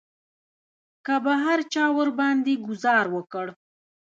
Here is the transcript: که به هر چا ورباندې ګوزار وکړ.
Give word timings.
که 1.05 1.15
به 1.23 1.33
هر 1.45 1.59
چا 1.73 1.85
ورباندې 1.97 2.53
ګوزار 2.65 3.05
وکړ. 3.15 3.47